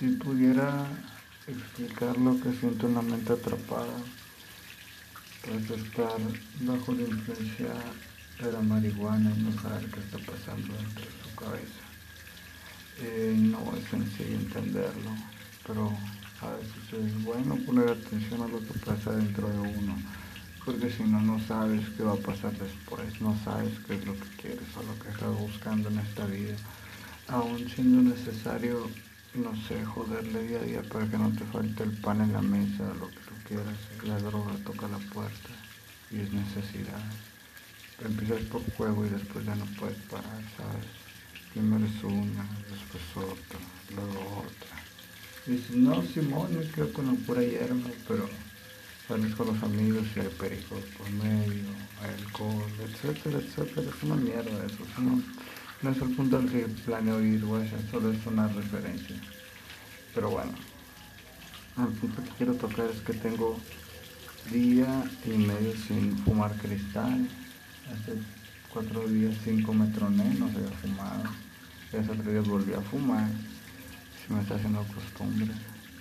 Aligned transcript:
Si 0.00 0.06
pudiera 0.12 0.86
explicar 1.46 2.16
lo 2.16 2.40
que 2.40 2.50
siento 2.58 2.86
en 2.86 2.94
la 2.94 3.02
mente 3.02 3.34
atrapada, 3.34 3.98
pues 5.44 5.70
estar 5.78 6.18
bajo 6.60 6.92
la 6.94 7.02
influencia 7.02 7.74
de 8.42 8.50
la 8.50 8.62
marihuana 8.62 9.30
y 9.36 9.42
no 9.42 9.52
saber 9.60 9.90
qué 9.90 10.00
está 10.00 10.16
pasando 10.20 10.72
dentro 10.72 11.04
de 11.04 11.22
su 11.22 11.36
cabeza. 11.36 11.84
Eh, 13.02 13.34
no 13.36 13.76
es 13.76 13.84
sencillo 13.90 14.36
entenderlo, 14.36 15.10
pero 15.66 15.92
a 16.40 16.50
veces 16.54 17.04
es 17.06 17.22
bueno 17.22 17.56
poner 17.66 17.90
atención 17.90 18.40
a 18.40 18.48
lo 18.48 18.60
que 18.60 18.78
pasa 18.78 19.12
dentro 19.12 19.50
de 19.50 19.58
uno, 19.58 19.98
porque 20.64 20.90
si 20.90 21.02
no, 21.02 21.20
no 21.20 21.38
sabes 21.46 21.86
qué 21.90 22.04
va 22.04 22.14
a 22.14 22.26
pasar 22.30 22.52
después, 22.56 23.20
no 23.20 23.36
sabes 23.44 23.78
qué 23.86 23.96
es 23.96 24.06
lo 24.06 24.14
que 24.14 24.28
quieres 24.40 24.68
o 24.78 24.82
lo 24.82 24.98
que 24.98 25.10
estás 25.10 25.38
buscando 25.38 25.90
en 25.90 25.98
esta 25.98 26.24
vida, 26.24 26.56
aún 27.28 27.68
siendo 27.68 28.00
necesario 28.00 28.88
no 29.34 29.54
sé, 29.68 29.84
joderle 29.84 30.42
día 30.42 30.58
a 30.58 30.62
día 30.62 30.82
para 30.82 31.06
que 31.08 31.16
no 31.16 31.30
te 31.30 31.44
falte 31.44 31.84
el 31.84 31.92
pan 32.00 32.20
en 32.20 32.32
la 32.32 32.42
mesa, 32.42 32.92
lo 32.98 33.08
que 33.08 33.16
tú 33.16 33.34
quieras. 33.46 33.78
La 34.04 34.18
droga 34.18 34.52
toca 34.64 34.88
la 34.88 34.98
puerta 34.98 35.50
y 36.10 36.20
es 36.20 36.32
necesidad. 36.32 37.04
Empiezas 38.04 38.42
por 38.44 38.62
juego 38.74 39.06
y 39.06 39.10
después 39.10 39.44
ya 39.44 39.54
no 39.54 39.66
puedes 39.78 39.98
parar, 40.10 40.42
¿sabes? 40.56 40.86
Primero 41.52 41.84
es 41.84 42.02
una, 42.02 42.46
después 42.70 43.02
otra, 43.16 43.58
luego 43.94 44.44
otra. 44.46 44.76
Y 45.46 45.52
dices, 45.52 45.76
no, 45.76 46.02
Simón, 46.02 46.58
me 46.58 46.66
quedo 46.70 46.92
con 46.92 47.06
la 47.06 47.12
pura 47.26 47.42
hierba, 47.42 47.90
pero 48.08 48.28
sales 49.06 49.34
con 49.34 49.48
los 49.48 49.62
amigos 49.62 50.06
y 50.16 50.20
hay 50.20 50.28
pericos 50.28 50.80
por 50.96 51.10
medio, 51.10 51.68
hay 52.02 52.14
alcohol, 52.24 52.70
etcétera, 52.80 53.38
etcétera. 53.38 53.90
Es 53.96 54.02
una 54.02 54.16
mierda 54.16 54.66
eso. 54.66 54.84
No 55.82 55.90
es 55.90 55.96
el 55.96 56.10
punto 56.10 56.36
al 56.36 56.46
que 56.46 56.66
planeo 56.84 57.22
ir, 57.22 57.42
güey, 57.42 57.66
solo 57.90 58.12
es 58.12 58.26
una 58.26 58.46
referencia. 58.48 59.16
Pero 60.14 60.28
bueno, 60.28 60.52
el 61.78 61.92
punto 61.94 62.22
que 62.22 62.30
quiero 62.36 62.54
tocar 62.54 62.90
es 62.90 63.00
que 63.00 63.14
tengo 63.14 63.58
día 64.52 65.04
y 65.24 65.30
medio 65.30 65.72
sin 65.88 66.18
fumar 66.18 66.52
cristal. 66.56 67.26
Hace 67.90 68.12
cuatro 68.70 69.08
días, 69.08 69.34
cinco 69.42 69.72
me 69.72 69.86
no 69.86 70.50
se 70.50 70.58
había 70.58 70.70
fumado. 70.82 71.22
Y 71.92 71.96
hace 71.96 72.08
tres 72.08 72.26
días 72.26 72.46
volví 72.46 72.74
a 72.74 72.82
fumar. 72.82 73.30
Se 74.26 74.34
me 74.34 74.42
está 74.42 74.56
haciendo 74.56 74.84
costumbre. 74.84 75.48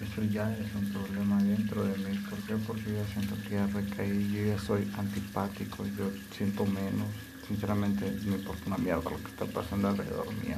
Eso 0.00 0.24
ya 0.24 0.50
es 0.52 0.74
un 0.74 0.90
problema 0.90 1.40
dentro 1.44 1.84
de 1.84 1.96
mí. 1.98 2.18
¿Por 2.28 2.40
qué? 2.40 2.56
Porque 2.56 2.92
yo 2.92 3.04
siento 3.12 3.36
que 3.44 3.50
ya 3.50 3.66
recaí, 3.68 4.32
yo 4.32 4.46
ya 4.46 4.58
soy 4.58 4.90
antipático, 4.96 5.86
yo 5.96 6.10
siento 6.36 6.66
menos 6.66 7.29
sinceramente 7.50 8.04
me 8.26 8.36
importa 8.36 8.62
una 8.66 8.78
mierda 8.78 9.10
lo 9.10 9.16
que 9.16 9.28
está 9.28 9.44
pasando 9.44 9.88
alrededor 9.88 10.28
mío. 10.44 10.56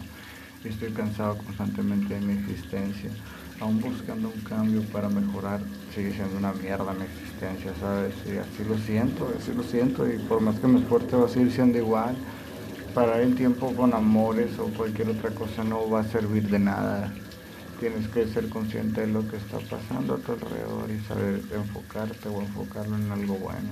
Estoy 0.63 0.93
cansado 0.93 1.39
constantemente 1.39 2.15
de 2.15 2.21
mi 2.21 2.35
existencia. 2.35 3.11
Aún 3.61 3.81
buscando 3.81 4.29
un 4.29 4.41
cambio 4.43 4.83
para 4.93 5.09
mejorar, 5.09 5.61
sigue 5.95 6.13
siendo 6.13 6.37
una 6.37 6.53
mierda 6.53 6.93
mi 6.93 7.05
existencia, 7.05 7.73
¿sabes? 7.81 8.15
Y 8.27 8.37
así 8.37 8.63
lo 8.69 8.77
siento, 8.79 9.33
así 9.39 9.53
lo 9.55 9.63
siento. 9.63 10.09
Y 10.09 10.19
por 10.19 10.41
más 10.43 10.61
que 10.61 10.69
me 10.69 10.81
esfuerce 10.81 11.17
va 11.17 11.27
a 11.27 11.29
seguir 11.29 11.51
siendo 11.51 11.79
igual. 11.79 12.15
Parar 12.95 13.21
el 13.21 13.35
tiempo 13.35 13.75
con 13.75 13.95
amores 13.95 14.59
o 14.59 14.67
cualquier 14.67 15.09
otra 15.09 15.31
cosa 15.31 15.65
no 15.65 15.89
va 15.89 16.01
a 16.01 16.05
servir 16.05 16.49
de 16.51 16.59
nada. 16.59 17.13
Tienes 17.81 18.07
que 18.09 18.27
ser 18.27 18.51
consciente 18.51 19.01
de 19.01 19.07
lo 19.07 19.27
que 19.27 19.39
está 19.39 19.59
pasando 19.59 20.15
a 20.15 20.19
tu 20.19 20.33
alrededor 20.33 20.91
y 20.91 21.01
saber 21.09 21.41
enfocarte 21.55 22.29
o 22.29 22.43
enfocarlo 22.43 22.97
en 22.97 23.11
algo 23.11 23.37
bueno. 23.37 23.71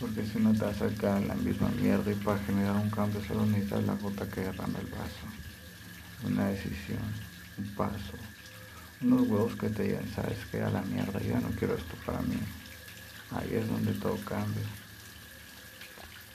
Porque 0.00 0.26
si 0.26 0.38
no 0.38 0.52
te 0.52 0.64
vas 0.64 0.82
a 0.82 0.88
quedar 0.88 1.22
en 1.22 1.28
la 1.28 1.34
misma 1.34 1.68
mierda 1.70 2.10
y 2.12 2.14
para 2.16 2.38
generar 2.40 2.76
un 2.76 2.90
cambio 2.90 3.22
solo 3.24 3.46
necesitas 3.46 3.84
la 3.84 3.94
gota 3.94 4.28
que 4.28 4.42
derrama 4.42 4.78
el 4.78 4.86
vaso. 4.86 5.26
Una 6.24 6.48
decisión, 6.48 6.98
un 7.58 7.74
paso, 7.74 8.16
unos 9.00 9.22
huevos 9.22 9.56
que 9.56 9.68
te 9.70 9.84
digan, 9.84 10.08
sabes 10.14 10.38
que 10.50 10.60
a 10.62 10.70
la 10.70 10.82
mierda, 10.82 11.20
yo 11.20 11.40
no 11.40 11.48
quiero 11.58 11.74
esto 11.74 11.94
para 12.04 12.20
mí. 12.22 12.38
Ahí 13.30 13.54
es 13.54 13.68
donde 13.68 13.92
todo 13.94 14.16
cambia. 14.24 14.64